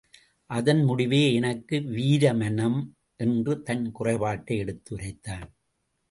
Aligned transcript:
அதன் 0.49 0.83
முடிவே 0.83 1.33
எனக்கு 1.33 1.79
வீரமணம் 1.79 2.79
என்று 3.15 3.61
தன் 3.61 3.91
குறைபாட்டை 3.91 4.57
எடுத்து 4.57 4.95
உரைத்தான். 4.95 5.45